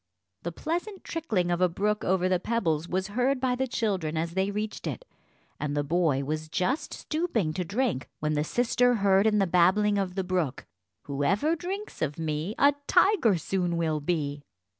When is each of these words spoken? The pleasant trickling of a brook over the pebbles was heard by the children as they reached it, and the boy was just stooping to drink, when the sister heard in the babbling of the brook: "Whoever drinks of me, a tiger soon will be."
The 0.41 0.51
pleasant 0.51 1.03
trickling 1.03 1.51
of 1.51 1.61
a 1.61 1.69
brook 1.69 2.03
over 2.03 2.27
the 2.27 2.39
pebbles 2.39 2.89
was 2.89 3.09
heard 3.09 3.39
by 3.39 3.53
the 3.53 3.67
children 3.67 4.17
as 4.17 4.31
they 4.31 4.49
reached 4.49 4.87
it, 4.87 5.05
and 5.59 5.77
the 5.77 5.83
boy 5.83 6.23
was 6.23 6.49
just 6.49 6.91
stooping 6.91 7.53
to 7.53 7.63
drink, 7.63 8.09
when 8.19 8.33
the 8.33 8.43
sister 8.43 8.95
heard 8.95 9.27
in 9.27 9.37
the 9.37 9.45
babbling 9.45 9.99
of 9.99 10.15
the 10.15 10.23
brook: 10.23 10.65
"Whoever 11.03 11.55
drinks 11.55 12.01
of 12.01 12.17
me, 12.17 12.55
a 12.57 12.73
tiger 12.87 13.37
soon 13.37 13.77
will 13.77 13.99
be." 13.99 14.41